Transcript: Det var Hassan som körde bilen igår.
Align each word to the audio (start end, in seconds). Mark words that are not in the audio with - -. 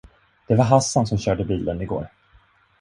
Det 0.47 0.55
var 0.55 0.63
Hassan 0.63 1.07
som 1.07 1.17
körde 1.17 1.45
bilen 1.45 1.81
igår. 1.81 2.07